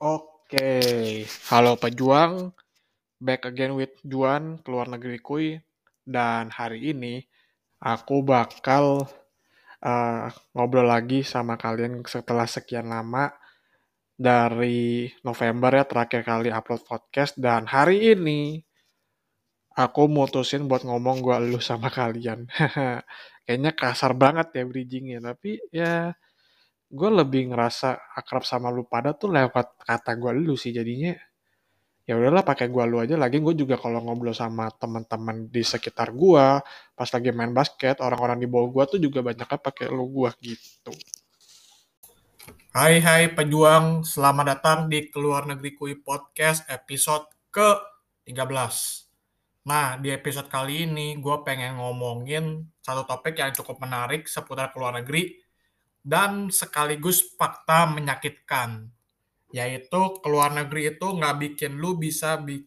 Oke, 0.00 0.80
halo 1.52 1.76
pejuang, 1.76 2.56
back 3.20 3.44
again 3.44 3.76
with 3.76 3.92
Juan, 4.00 4.56
keluar 4.64 4.88
negeri 4.88 5.20
kuy. 5.20 5.60
Dan 6.00 6.48
hari 6.48 6.96
ini 6.96 7.20
aku 7.84 8.24
bakal 8.24 9.04
uh, 9.84 10.26
ngobrol 10.56 10.88
lagi 10.88 11.20
sama 11.20 11.60
kalian 11.60 12.00
setelah 12.08 12.48
sekian 12.48 12.88
lama 12.88 13.28
dari 14.16 15.12
November 15.20 15.68
ya 15.68 15.84
terakhir 15.84 16.24
kali 16.24 16.48
upload 16.48 16.80
podcast 16.88 17.36
dan 17.36 17.68
hari 17.68 18.16
ini 18.16 18.56
aku 19.76 20.08
mutusin 20.08 20.64
buat 20.64 20.80
ngomong 20.80 21.20
gue 21.20 21.36
lu 21.44 21.60
sama 21.60 21.92
kalian. 21.92 22.48
Kayaknya 23.44 23.72
kasar 23.76 24.16
banget 24.16 24.48
ya 24.56 24.64
bridgingnya, 24.64 25.20
tapi 25.20 25.60
ya 25.68 26.16
gue 26.90 27.10
lebih 27.10 27.54
ngerasa 27.54 28.18
akrab 28.18 28.42
sama 28.42 28.66
lu 28.74 28.82
pada 28.82 29.14
tuh 29.14 29.30
lewat 29.30 29.78
kata 29.86 30.18
gue 30.18 30.32
lu 30.34 30.58
sih 30.58 30.74
jadinya. 30.74 31.14
Ya 32.02 32.18
udahlah 32.18 32.42
pakai 32.42 32.66
gue 32.66 32.84
lu 32.90 32.98
aja. 32.98 33.14
Lagi 33.14 33.38
gue 33.38 33.54
juga 33.54 33.78
kalau 33.78 34.02
ngobrol 34.02 34.34
sama 34.34 34.66
teman-teman 34.74 35.46
di 35.46 35.62
sekitar 35.62 36.10
gue 36.10 36.46
pas 36.98 37.08
lagi 37.14 37.30
main 37.30 37.54
basket 37.54 38.02
orang-orang 38.02 38.42
di 38.42 38.50
bawah 38.50 38.66
gue 38.74 38.98
tuh 38.98 39.00
juga 39.06 39.22
banyaknya 39.22 39.58
pakai 39.62 39.86
lu 39.86 40.10
gue 40.10 40.30
gitu. 40.42 40.90
Hai 42.74 42.98
hai 42.98 43.30
pejuang. 43.30 44.02
Selamat 44.02 44.58
datang 44.58 44.90
di 44.90 45.06
keluar 45.06 45.46
negeri 45.46 45.78
kui 45.78 45.94
podcast 45.94 46.66
episode 46.66 47.30
ke 47.54 47.78
13 48.26 49.10
Nah, 49.60 50.00
di 50.00 50.08
episode 50.08 50.48
kali 50.48 50.88
ini 50.88 51.20
gue 51.20 51.36
pengen 51.46 51.78
ngomongin 51.78 52.64
satu 52.82 53.04
topik 53.06 53.36
yang 53.38 53.52
cukup 53.52 53.78
menarik 53.78 54.24
seputar 54.24 54.72
keluar 54.74 54.96
negeri 54.96 55.36
dan 56.00 56.48
sekaligus 56.48 57.36
fakta 57.36 57.84
menyakitkan, 57.88 58.88
yaitu 59.52 60.00
keluar 60.24 60.52
negeri 60.52 60.96
itu 60.96 61.06
nggak 61.06 61.36
bikin 61.36 61.76
lu 61.76 62.00
bisa 62.00 62.40
bi 62.40 62.64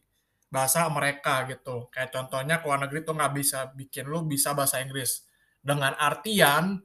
bahasa 0.53 0.85
mereka 0.93 1.49
gitu. 1.49 1.89
Kayak 1.89 2.13
contohnya 2.13 2.61
keluar 2.61 2.77
negeri 2.85 3.01
itu 3.01 3.11
nggak 3.11 3.33
bisa 3.33 3.59
bikin 3.73 4.05
lu 4.05 4.21
bisa 4.29 4.53
bahasa 4.53 4.77
Inggris. 4.85 5.25
Dengan 5.63 5.97
artian, 5.97 6.77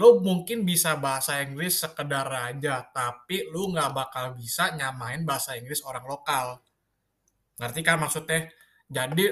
lu 0.00 0.24
mungkin 0.24 0.64
bisa 0.64 0.96
bahasa 0.96 1.44
Inggris 1.44 1.84
sekedar 1.84 2.24
aja, 2.32 2.80
tapi 2.88 3.44
lu 3.52 3.68
nggak 3.76 3.92
bakal 3.92 4.32
bisa 4.32 4.72
nyamain 4.72 5.20
bahasa 5.28 5.52
Inggris 5.60 5.84
orang 5.84 6.08
lokal. 6.08 6.64
Ngerti 7.60 7.80
kan 7.84 8.00
maksudnya? 8.00 8.48
Jadi, 8.88 9.28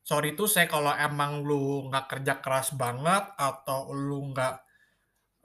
sorry 0.00 0.32
tuh 0.32 0.48
saya 0.48 0.64
kalau 0.64 0.96
emang 0.96 1.44
lu 1.44 1.92
nggak 1.92 2.06
kerja 2.08 2.40
keras 2.40 2.72
banget 2.72 3.36
atau 3.36 3.92
lu 3.92 4.32
nggak 4.32 4.65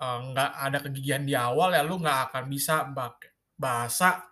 Eh, 0.01 0.19
nggak 0.33 0.51
ada 0.57 0.77
kegigihan 0.81 1.21
di 1.21 1.37
awal 1.37 1.77
ya 1.77 1.85
lu 1.85 2.01
nggak 2.01 2.33
akan 2.33 2.43
bisa 2.49 2.89
bahasa 3.53 4.25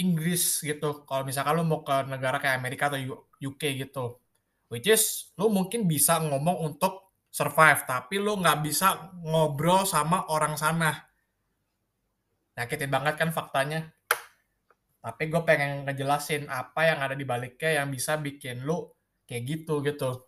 Inggris 0.00 0.64
gitu. 0.64 1.04
Kalau 1.04 1.28
misalkan 1.28 1.60
lu 1.60 1.68
mau 1.68 1.84
ke 1.84 2.08
negara 2.08 2.40
kayak 2.40 2.56
Amerika 2.56 2.88
atau 2.88 2.96
UK 3.36 3.76
gitu. 3.76 4.16
Which 4.72 4.88
is 4.88 5.28
lu 5.36 5.52
mungkin 5.52 5.84
bisa 5.84 6.16
ngomong 6.24 6.64
untuk 6.64 7.12
survive, 7.28 7.84
tapi 7.84 8.16
lu 8.16 8.40
nggak 8.40 8.64
bisa 8.64 9.12
ngobrol 9.20 9.84
sama 9.84 10.24
orang 10.32 10.56
sana. 10.56 10.96
Nyakitin 12.56 12.88
banget 12.88 13.20
kan 13.20 13.36
faktanya. 13.36 13.92
Tapi 15.04 15.28
gue 15.28 15.42
pengen 15.44 15.84
ngejelasin 15.84 16.48
apa 16.48 16.88
yang 16.88 17.04
ada 17.04 17.12
di 17.12 17.28
baliknya 17.28 17.84
yang 17.84 17.92
bisa 17.92 18.16
bikin 18.16 18.64
lu 18.64 18.88
kayak 19.28 19.44
gitu 19.44 19.84
gitu. 19.84 20.24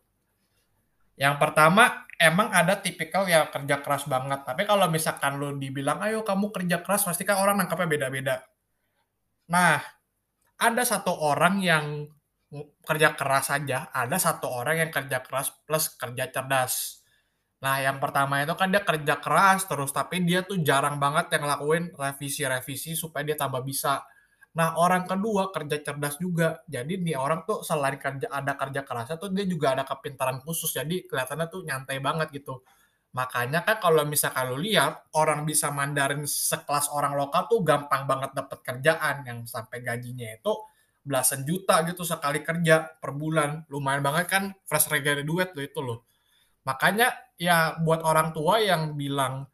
Yang 1.16 1.36
pertama, 1.40 2.04
emang 2.22 2.54
ada 2.54 2.78
tipikal 2.78 3.26
yang 3.26 3.50
kerja 3.50 3.82
keras 3.82 4.06
banget. 4.06 4.46
Tapi 4.46 4.62
kalau 4.62 4.86
misalkan 4.86 5.42
lu 5.42 5.58
dibilang, 5.58 5.98
ayo 6.06 6.22
kamu 6.22 6.54
kerja 6.54 6.78
keras, 6.86 7.02
pasti 7.02 7.26
kan 7.26 7.42
orang 7.42 7.58
nangkapnya 7.58 7.90
beda-beda. 7.90 8.46
Nah, 9.50 9.82
ada 10.62 10.82
satu 10.86 11.10
orang 11.10 11.58
yang 11.58 12.06
kerja 12.86 13.18
keras 13.18 13.50
saja, 13.50 13.90
ada 13.90 14.16
satu 14.20 14.46
orang 14.46 14.86
yang 14.86 14.90
kerja 14.94 15.18
keras 15.24 15.50
plus 15.66 15.90
kerja 15.98 16.30
cerdas. 16.30 17.02
Nah, 17.62 17.78
yang 17.82 17.98
pertama 18.02 18.42
itu 18.42 18.54
kan 18.58 18.70
dia 18.70 18.82
kerja 18.82 19.18
keras 19.18 19.66
terus, 19.66 19.90
tapi 19.90 20.22
dia 20.22 20.42
tuh 20.42 20.62
jarang 20.62 20.98
banget 21.02 21.30
yang 21.34 21.46
ngelakuin 21.46 21.94
revisi-revisi 21.94 22.94
supaya 22.98 23.22
dia 23.26 23.38
tambah 23.38 23.62
bisa. 23.62 24.02
Nah, 24.52 24.76
orang 24.76 25.08
kedua 25.08 25.48
kerja 25.48 25.80
cerdas 25.80 26.20
juga. 26.20 26.60
Jadi 26.68 27.00
nih 27.00 27.16
orang 27.16 27.48
tuh 27.48 27.64
selain 27.64 27.96
kerja 27.96 28.28
ada 28.28 28.52
kerja 28.52 28.84
kerasnya 28.84 29.16
tuh 29.16 29.32
dia 29.32 29.48
juga 29.48 29.72
ada 29.72 29.84
kepintaran 29.88 30.44
khusus. 30.44 30.76
Jadi 30.76 31.08
kelihatannya 31.08 31.46
tuh 31.48 31.60
nyantai 31.64 31.98
banget 32.04 32.28
gitu. 32.36 32.60
Makanya 33.16 33.64
kan 33.64 33.76
kalau 33.80 34.04
misalkan 34.08 34.52
lu 34.52 34.60
lihat 34.60 35.08
orang 35.16 35.44
bisa 35.44 35.68
Mandarin 35.72 36.24
sekelas 36.24 36.88
orang 36.92 37.12
lokal 37.16 37.44
tuh 37.48 37.60
gampang 37.64 38.08
banget 38.08 38.32
dapet 38.32 38.58
kerjaan 38.64 39.16
yang 39.28 39.38
sampai 39.44 39.84
gajinya 39.84 40.32
itu 40.32 40.52
belasan 41.02 41.44
juta 41.44 41.84
gitu 41.88 42.04
sekali 42.04 42.40
kerja 42.44 42.96
per 43.00 43.12
bulan. 43.12 43.64
Lumayan 43.68 44.00
banget 44.04 44.26
kan 44.32 44.44
fresh 44.64 44.88
graduate 44.88 45.52
lo 45.56 45.60
itu 45.64 45.80
loh. 45.80 45.98
Makanya 46.64 47.12
ya 47.36 47.76
buat 47.80 48.00
orang 48.04 48.32
tua 48.32 48.60
yang 48.64 48.96
bilang 48.96 49.48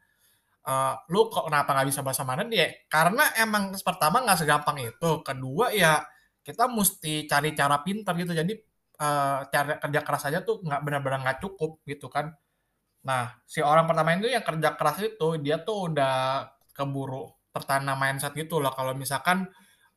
uh, 0.69 0.93
lu 1.09 1.27
kok 1.33 1.49
kenapa 1.49 1.69
nggak 1.73 1.87
bisa 1.89 2.01
bahasa 2.05 2.21
Mandarin? 2.21 2.53
Ya 2.53 2.67
karena 2.85 3.25
emang 3.41 3.73
pertama 3.81 4.21
nggak 4.21 4.45
segampang 4.45 4.77
itu. 4.85 5.09
Kedua 5.25 5.73
ya 5.73 6.05
kita 6.45 6.69
mesti 6.69 7.25
cari 7.25 7.57
cara 7.57 7.81
pintar 7.81 8.13
gitu. 8.15 8.33
Jadi 8.37 8.53
uh, 9.01 9.49
cara 9.49 9.81
kerja 9.81 10.01
keras 10.05 10.23
aja 10.29 10.39
tuh 10.45 10.61
nggak 10.61 10.81
benar-benar 10.85 11.19
nggak 11.25 11.39
cukup 11.41 11.81
gitu 11.89 12.07
kan. 12.07 12.29
Nah 13.05 13.33
si 13.49 13.59
orang 13.65 13.89
pertama 13.89 14.13
itu 14.15 14.29
yang 14.29 14.45
kerja 14.45 14.69
keras 14.77 14.97
itu 15.01 15.27
dia 15.41 15.57
tuh 15.65 15.89
udah 15.93 16.45
keburu 16.77 17.25
tertanam 17.49 17.97
mindset 17.97 18.37
gitu 18.37 18.61
loh. 18.61 18.71
Kalau 18.71 18.93
misalkan 18.93 19.49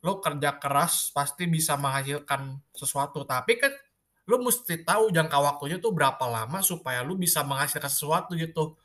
lu 0.02 0.18
kerja 0.18 0.58
keras 0.58 1.12
pasti 1.14 1.46
bisa 1.46 1.76
menghasilkan 1.76 2.58
sesuatu. 2.74 3.22
Tapi 3.28 3.54
kan 3.60 3.72
lu 4.26 4.38
mesti 4.42 4.86
tahu 4.86 5.10
jangka 5.10 5.38
waktunya 5.38 5.82
tuh 5.82 5.92
berapa 5.94 6.24
lama 6.30 6.62
supaya 6.62 7.02
lu 7.02 7.18
bisa 7.18 7.42
menghasilkan 7.42 7.90
sesuatu 7.90 8.38
gitu 8.38 8.78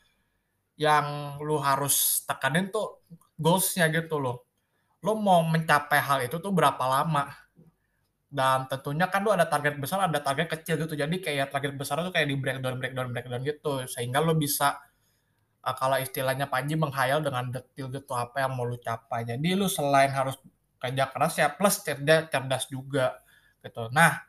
yang 0.78 1.38
lu 1.42 1.58
harus 1.58 2.22
tekanin 2.30 2.70
tuh 2.70 3.02
goals-nya 3.36 3.90
gitu 3.90 4.22
loh. 4.22 4.46
Lu 5.02 5.18
mau 5.18 5.42
mencapai 5.42 6.00
hal 6.02 6.20
itu 6.26 6.38
tuh 6.38 6.54
berapa 6.54 6.82
lama. 6.86 7.34
Dan 8.28 8.70
tentunya 8.70 9.10
kan 9.10 9.24
lu 9.26 9.34
ada 9.34 9.48
target 9.50 9.80
besar, 9.82 10.06
ada 10.06 10.22
target 10.22 10.48
kecil 10.54 10.78
gitu. 10.86 10.94
Jadi 10.94 11.18
kayak 11.18 11.50
target 11.50 11.74
besar 11.74 11.98
tuh 12.06 12.14
kayak 12.14 12.30
di 12.30 12.38
breakdown, 12.38 12.78
breakdown, 12.78 13.10
breakdown 13.10 13.42
gitu. 13.42 13.90
Sehingga 13.90 14.22
lu 14.22 14.38
bisa 14.38 14.78
uh, 15.66 15.76
kalau 15.76 15.98
istilahnya 15.98 16.46
Panji 16.46 16.78
menghayal 16.78 17.26
dengan 17.26 17.50
detail 17.50 17.90
gitu 17.90 18.14
apa 18.14 18.46
yang 18.46 18.54
mau 18.54 18.68
lu 18.68 18.78
capai. 18.78 19.26
Jadi 19.26 19.58
lu 19.58 19.66
selain 19.66 20.14
harus 20.14 20.38
kerja 20.78 21.10
keras 21.10 21.34
ya 21.42 21.50
plus 21.50 21.82
cerdas 21.82 22.30
cerdas 22.30 22.64
juga 22.70 23.18
gitu. 23.66 23.90
Nah, 23.90 24.27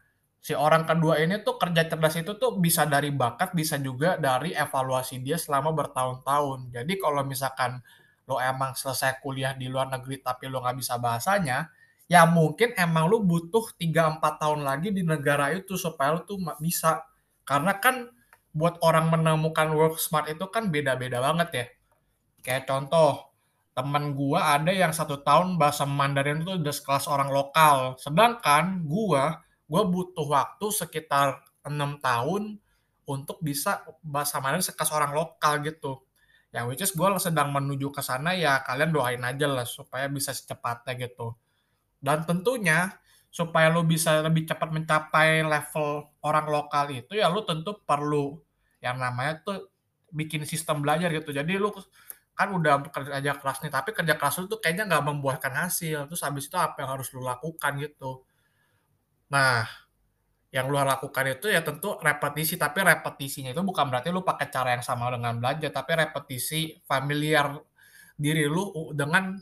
si 0.48 0.56
orang 0.56 0.88
kedua 0.88 1.20
ini 1.20 1.44
tuh 1.44 1.60
kerja 1.60 1.84
cerdas 1.84 2.16
itu 2.16 2.32
tuh 2.41 2.56
bisa 2.56 2.88
dari 2.88 3.12
bakat, 3.12 3.53
bisa 3.53 3.76
juga 3.76 4.16
dari 4.16 4.56
evaluasi 4.56 5.20
dia 5.20 5.36
selama 5.36 5.76
bertahun-tahun. 5.76 6.72
Jadi 6.72 6.97
kalau 6.97 7.20
misalkan 7.20 7.84
lo 8.25 8.41
emang 8.41 8.72
selesai 8.72 9.20
kuliah 9.20 9.53
di 9.53 9.69
luar 9.69 9.92
negeri 9.92 10.25
tapi 10.25 10.48
lo 10.48 10.64
nggak 10.64 10.81
bisa 10.81 10.97
bahasanya, 10.97 11.69
ya 12.09 12.25
mungkin 12.25 12.72
emang 12.81 13.12
lo 13.12 13.20
butuh 13.20 13.76
3-4 13.76 14.41
tahun 14.41 14.64
lagi 14.64 14.88
di 14.88 15.04
negara 15.04 15.53
itu 15.53 15.76
supaya 15.76 16.16
lo 16.16 16.25
tuh 16.25 16.41
bisa. 16.65 17.04
Karena 17.44 17.76
kan 17.76 18.09
buat 18.56 18.80
orang 18.80 19.12
menemukan 19.12 19.69
work 19.76 20.00
smart 20.00 20.32
itu 20.32 20.48
kan 20.48 20.72
beda-beda 20.72 21.20
banget 21.20 21.48
ya. 21.53 21.66
Kayak 22.41 22.65
contoh, 22.65 23.36
temen 23.76 24.16
gua 24.16 24.56
ada 24.56 24.72
yang 24.72 24.97
satu 24.97 25.20
tahun 25.20 25.60
bahasa 25.60 25.84
Mandarin 25.84 26.41
itu 26.41 26.56
udah 26.56 26.72
sekelas 26.72 27.04
orang 27.04 27.28
lokal. 27.28 28.00
Sedangkan 28.00 28.88
gua 28.88 29.44
gue 29.68 29.82
butuh 29.84 30.26
waktu 30.26 30.66
sekitar 30.72 31.44
enam 31.68 32.00
tahun 32.00 32.56
untuk 33.04 33.40
bisa 33.44 33.84
bahasa 34.00 34.40
Mandarin 34.40 34.64
sekas 34.64 34.88
orang 34.92 35.12
lokal 35.12 35.60
gitu. 35.64 36.04
Yang 36.48 36.64
which 36.68 36.82
is 36.84 36.92
gue 36.96 37.08
sedang 37.20 37.52
menuju 37.52 37.92
ke 37.92 38.00
sana 38.00 38.32
ya 38.32 38.64
kalian 38.64 38.92
doain 38.92 39.20
aja 39.20 39.44
lah 39.44 39.68
supaya 39.68 40.08
bisa 40.08 40.32
secepatnya 40.32 40.96
gitu. 40.96 41.36
Dan 42.00 42.24
tentunya 42.24 42.97
supaya 43.28 43.68
lo 43.68 43.84
bisa 43.84 44.24
lebih 44.24 44.48
cepat 44.48 44.72
mencapai 44.72 45.44
level 45.44 46.09
orang 46.24 46.48
lokal 46.48 46.88
itu 46.88 47.12
ya 47.21 47.28
lo 47.28 47.44
tentu 47.44 47.76
perlu 47.84 48.41
yang 48.80 48.97
namanya 48.97 49.44
tuh 49.44 49.68
bikin 50.09 50.48
sistem 50.48 50.80
belajar 50.80 51.12
gitu. 51.12 51.36
Jadi 51.36 51.60
lo 51.60 51.76
kan 52.32 52.54
udah 52.54 52.80
kerja 52.88 53.34
keras 53.34 53.59
nih, 53.66 53.72
tapi 53.72 53.91
kerja 53.92 54.14
keras 54.14 54.41
itu 54.41 54.56
kayaknya 54.62 54.88
nggak 54.88 55.04
membuahkan 55.04 55.53
hasil. 55.68 56.09
Terus 56.09 56.22
habis 56.24 56.48
itu 56.48 56.56
apa 56.56 56.80
yang 56.80 56.91
harus 56.97 57.12
lo 57.12 57.21
lakukan 57.26 57.76
gitu. 57.82 58.24
Nah, 59.28 59.69
yang 60.48 60.72
lu 60.72 60.80
lakukan 60.80 61.28
itu 61.28 61.53
ya 61.53 61.60
tentu 61.60 62.01
repetisi, 62.01 62.57
tapi 62.57 62.80
repetisinya 62.80 63.53
itu 63.53 63.60
bukan 63.60 63.92
berarti 63.92 64.09
lu 64.09 64.25
pakai 64.25 64.48
cara 64.48 64.72
yang 64.72 64.84
sama 64.84 65.13
dengan 65.13 65.36
belajar, 65.36 65.69
tapi 65.69 65.92
repetisi 65.92 66.80
familiar 66.89 67.53
diri 68.16 68.48
lu 68.48 68.92
dengan 68.97 69.36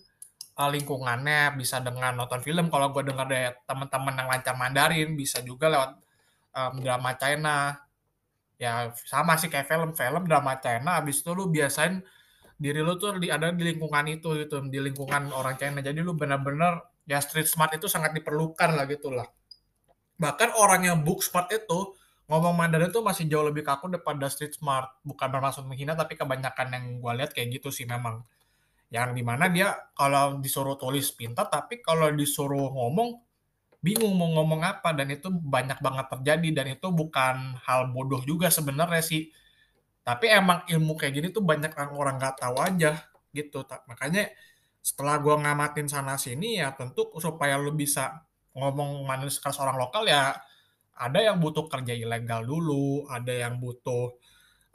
uh, 0.58 0.70
lingkungannya, 0.72 1.54
bisa 1.54 1.78
dengan 1.78 2.18
nonton 2.18 2.42
film 2.42 2.66
kalau 2.72 2.90
gue 2.90 3.06
dengar 3.06 3.26
dari 3.30 3.54
teman-teman 3.68 4.14
yang 4.18 4.28
lancar 4.28 4.54
Mandarin, 4.58 5.14
bisa 5.14 5.38
juga 5.46 5.70
lewat 5.70 5.90
um, 6.56 6.74
drama 6.82 7.14
China. 7.14 7.56
Ya 8.56 8.88
sama 9.04 9.36
sih 9.36 9.52
kayak 9.52 9.68
film, 9.68 9.92
film 9.92 10.24
drama 10.24 10.56
China 10.58 10.96
habis 10.96 11.20
itu 11.20 11.30
lu 11.36 11.52
biasain 11.52 12.00
diri 12.56 12.80
lu 12.80 12.96
tuh 12.96 13.20
di, 13.20 13.28
ada 13.28 13.52
di 13.52 13.62
lingkungan 13.68 14.08
itu 14.08 14.32
gitu, 14.40 14.64
di 14.64 14.80
lingkungan 14.80 15.28
orang 15.30 15.60
China. 15.60 15.84
Jadi 15.84 16.00
lu 16.00 16.16
benar-benar 16.16 16.82
ya 17.04 17.20
street 17.20 17.46
smart 17.46 17.76
itu 17.76 17.86
sangat 17.86 18.16
diperlukan 18.16 18.74
lah 18.74 18.88
gitu 18.88 19.12
lah. 19.12 19.28
Bahkan 20.16 20.56
orang 20.56 20.82
yang 20.88 20.98
book 21.04 21.20
smart 21.20 21.52
itu 21.52 21.96
ngomong 22.26 22.56
Mandarin 22.56 22.90
tuh 22.90 23.04
masih 23.04 23.28
jauh 23.30 23.46
lebih 23.46 23.62
kaku 23.62 23.92
daripada 23.92 24.26
street 24.32 24.56
smart. 24.56 24.90
Bukan 25.04 25.28
bermaksud 25.28 25.64
menghina 25.68 25.92
tapi 25.92 26.16
kebanyakan 26.16 26.66
yang 26.72 26.84
gue 26.98 27.12
lihat 27.22 27.30
kayak 27.36 27.60
gitu 27.60 27.68
sih 27.68 27.84
memang. 27.84 28.24
Yang 28.88 29.18
di 29.18 29.22
mana 29.22 29.50
dia 29.50 29.74
kalau 29.92 30.38
disuruh 30.40 30.78
tulis 30.78 31.10
pintar 31.12 31.50
tapi 31.52 31.82
kalau 31.82 32.08
disuruh 32.14 32.70
ngomong 32.70 33.26
bingung 33.86 34.18
mau 34.18 34.26
ngomong 34.34 34.66
apa 34.66 34.90
dan 34.98 35.14
itu 35.14 35.30
banyak 35.30 35.78
banget 35.78 36.06
terjadi 36.10 36.48
dan 36.50 36.66
itu 36.74 36.90
bukan 36.90 37.54
hal 37.62 37.94
bodoh 37.94 38.18
juga 38.26 38.50
sebenarnya 38.50 38.98
sih 38.98 39.30
tapi 40.02 40.26
emang 40.26 40.66
ilmu 40.66 40.98
kayak 40.98 41.14
gini 41.14 41.28
tuh 41.30 41.46
banyak 41.46 41.70
orang 41.94 42.18
nggak 42.18 42.42
tahu 42.42 42.58
aja 42.58 43.06
gitu 43.30 43.62
makanya 43.86 44.26
setelah 44.82 45.22
gue 45.22 45.34
ngamatin 45.38 45.86
sana 45.86 46.18
sini 46.18 46.58
ya 46.58 46.74
tentu 46.74 47.10
supaya 47.22 47.54
lu 47.58 47.74
bisa 47.74 48.25
ngomong 48.56 49.04
mana 49.04 49.28
sekelas 49.28 49.60
orang 49.60 49.76
lokal 49.76 50.08
ya 50.08 50.32
ada 50.96 51.20
yang 51.20 51.36
butuh 51.36 51.68
kerja 51.68 51.92
ilegal 51.92 52.40
dulu 52.48 53.04
ada 53.12 53.28
yang 53.28 53.60
butuh 53.60 54.16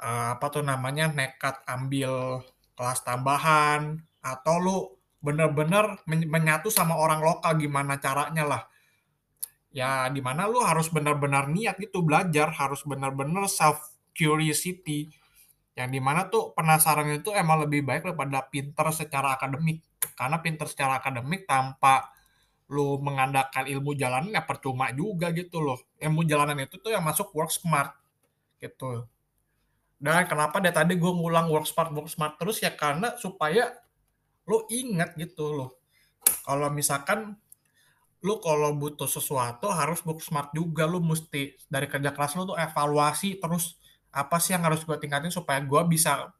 uh, 0.02 0.38
apa 0.38 0.46
tuh 0.54 0.62
namanya 0.62 1.10
nekat 1.10 1.62
ambil 1.66 2.46
kelas 2.78 3.02
tambahan 3.06 4.02
atau 4.22 4.56
lu 4.58 4.78
bener-bener 5.22 6.02
menyatu 6.10 6.74
sama 6.74 6.98
orang 6.98 7.22
lokal 7.22 7.54
gimana 7.58 8.02
caranya 8.02 8.44
lah. 8.46 8.64
Ya 9.72 10.10
di 10.12 10.20
mana 10.20 10.50
lu 10.50 10.60
harus 10.66 10.92
benar-benar 10.92 11.48
niat 11.48 11.80
gitu 11.80 12.04
belajar 12.04 12.52
harus 12.52 12.84
benar-benar 12.84 13.48
self 13.48 13.80
curiosity 14.12 15.08
yang 15.78 15.88
di 15.88 16.04
mana 16.04 16.28
tuh 16.28 16.52
penasaran 16.52 17.08
itu 17.16 17.32
emang 17.32 17.64
lebih 17.64 17.88
baik 17.88 18.04
daripada 18.04 18.44
pinter 18.52 18.92
secara 18.92 19.38
akademik. 19.40 19.86
Karena 20.18 20.42
pinter 20.44 20.68
secara 20.68 21.00
akademik 21.00 21.48
tanpa 21.48 22.12
lu 22.72 22.96
mengandalkan 23.04 23.68
ilmu 23.68 23.92
jalanan 24.00 24.32
ya 24.32 24.48
percuma 24.48 24.96
juga 24.96 25.36
gitu 25.36 25.60
loh. 25.60 25.76
Ilmu 26.00 26.24
jalanan 26.24 26.56
itu 26.64 26.80
tuh 26.80 26.96
yang 26.96 27.04
masuk 27.04 27.28
work 27.36 27.52
smart 27.52 27.92
gitu. 28.64 29.04
Dan 30.00 30.24
kenapa 30.26 30.64
dari 30.64 30.74
tadi 30.74 30.94
gue 30.96 31.12
ngulang 31.12 31.52
work 31.52 31.68
smart 31.68 31.92
work 31.92 32.08
smart 32.08 32.40
terus 32.40 32.64
ya? 32.64 32.72
Karena 32.72 33.12
supaya 33.20 33.76
lu 34.48 34.64
ingat 34.72 35.20
gitu 35.20 35.52
loh. 35.52 35.70
Kalau 36.48 36.72
misalkan 36.72 37.36
lu 38.24 38.40
kalau 38.40 38.72
butuh 38.78 39.10
sesuatu 39.10 39.68
harus 39.68 40.00
book 40.08 40.24
smart 40.24 40.56
juga. 40.56 40.88
Lu 40.88 41.04
mesti 41.04 41.60
dari 41.68 41.92
kerja 41.92 42.16
keras 42.16 42.40
lu 42.40 42.48
tuh 42.48 42.56
evaluasi 42.56 43.36
terus 43.36 43.76
apa 44.16 44.40
sih 44.40 44.56
yang 44.56 44.64
harus 44.64 44.88
gue 44.88 44.96
tingkatin 44.96 45.28
supaya 45.30 45.60
gue 45.60 45.82
bisa 45.92 46.32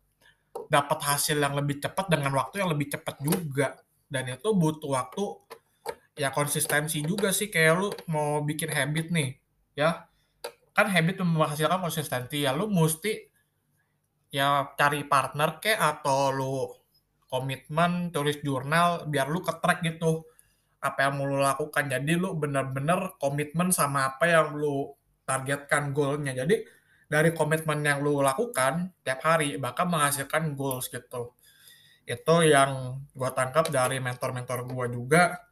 dapat 0.72 1.00
hasil 1.04 1.36
yang 1.36 1.60
lebih 1.60 1.84
cepat 1.84 2.08
dengan 2.08 2.32
waktu 2.40 2.64
yang 2.64 2.72
lebih 2.72 2.88
cepat 2.88 3.20
juga. 3.20 3.76
Dan 4.08 4.32
itu 4.32 4.48
butuh 4.56 4.96
waktu 4.96 5.24
ya 6.16 6.30
konsistensi 6.36 7.00
juga 7.04 7.32
sih 7.32 7.48
kayak 7.48 7.74
lu 7.78 7.90
mau 8.12 8.44
bikin 8.44 8.72
habit 8.72 9.12
nih 9.12 9.30
ya. 9.76 10.08
Kan 10.72 10.88
habit 10.88 11.20
menghasilkan 11.24 11.84
konsistensi 11.84 12.44
ya 12.44 12.56
lu 12.56 12.72
mesti 12.72 13.28
ya 14.32 14.72
cari 14.80 15.04
partner 15.04 15.60
kayak 15.60 15.80
atau 16.00 16.32
lu 16.32 16.56
komitmen 17.28 18.12
tulis 18.12 18.40
jurnal 18.44 19.08
biar 19.08 19.28
lu 19.32 19.40
ke 19.44 19.56
track 19.60 19.84
gitu 19.88 20.28
apa 20.82 21.08
yang 21.08 21.14
mau 21.22 21.28
lu 21.30 21.40
lakukan. 21.40 21.88
Jadi 21.88 22.18
lu 22.18 22.34
bener-bener 22.36 23.16
komitmen 23.22 23.70
sama 23.70 24.16
apa 24.16 24.26
yang 24.28 24.58
lu 24.58 24.92
targetkan 25.24 25.94
goalnya. 25.94 26.34
Jadi 26.34 26.66
dari 27.12 27.36
komitmen 27.36 27.84
yang 27.84 28.00
lu 28.00 28.24
lakukan 28.24 28.96
tiap 29.04 29.20
hari 29.24 29.60
bahkan 29.60 29.88
menghasilkan 29.92 30.56
goals 30.56 30.88
gitu. 30.88 31.36
Itu 32.08 32.36
yang 32.44 33.04
gue 33.14 33.30
tangkap 33.36 33.70
dari 33.70 34.02
mentor-mentor 34.02 34.66
gue 34.68 34.86
juga 34.96 35.51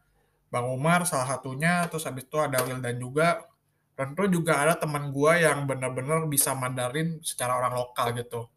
Bang 0.49 0.69
Umar 0.69 1.05
salah 1.05 1.37
satunya 1.37 1.85
terus 1.87 2.05
habis 2.09 2.25
itu 2.25 2.37
ada 2.41 2.61
Wildan 2.65 2.97
juga 2.97 3.45
tentu 3.93 4.25
juga 4.31 4.63
ada 4.63 4.73
teman 4.75 5.13
gue 5.13 5.33
yang 5.45 5.69
benar-benar 5.69 6.25
bisa 6.25 6.57
Mandarin 6.57 7.21
secara 7.21 7.57
orang 7.57 7.77
lokal 7.77 8.13
gitu 8.17 8.49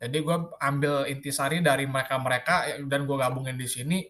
jadi 0.00 0.16
gue 0.20 0.36
ambil 0.60 1.08
intisari 1.08 1.64
dari 1.64 1.88
mereka-mereka 1.88 2.84
dan 2.88 3.04
gue 3.04 3.16
gabungin 3.16 3.56
di 3.56 3.68
sini 3.68 4.04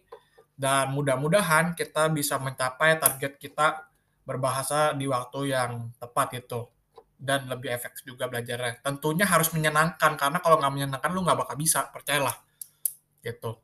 dan 0.55 0.95
mudah-mudahan 0.95 1.75
kita 1.75 2.07
bisa 2.11 2.39
mencapai 2.39 2.95
target 2.95 3.35
kita 3.35 3.91
berbahasa 4.25 4.95
di 4.95 5.05
waktu 5.05 5.53
yang 5.53 5.91
tepat 5.99 6.39
itu 6.39 6.65
dan 7.15 7.47
lebih 7.47 7.71
efektif 7.71 8.03
juga 8.03 8.27
belajarnya. 8.27 8.83
Tentunya 8.83 9.23
harus 9.23 9.51
menyenangkan 9.55 10.19
karena 10.19 10.37
kalau 10.43 10.59
nggak 10.59 10.73
menyenangkan 10.73 11.11
lu 11.15 11.23
nggak 11.23 11.39
bakal 11.39 11.55
bisa, 11.55 11.87
percayalah. 11.91 12.35
Gitu. 13.23 13.55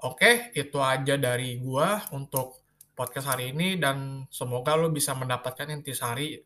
Oke, 0.00 0.54
itu 0.56 0.78
aja 0.80 1.14
dari 1.20 1.60
gua 1.60 2.00
untuk 2.14 2.56
podcast 2.92 3.32
hari 3.36 3.54
ini 3.54 3.78
dan 3.80 4.26
semoga 4.28 4.76
lu 4.76 4.92
bisa 4.92 5.16
mendapatkan 5.16 5.70
intisari 5.70 6.40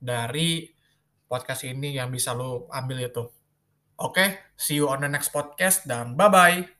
dari 0.00 0.66
podcast 1.30 1.68
ini 1.68 1.94
yang 1.94 2.10
bisa 2.10 2.34
lu 2.34 2.66
ambil 2.72 3.06
itu. 3.06 3.24
Oke, 4.00 4.56
see 4.56 4.80
you 4.80 4.88
on 4.88 5.04
the 5.04 5.10
next 5.12 5.30
podcast 5.30 5.84
dan 5.84 6.16
bye-bye. 6.16 6.79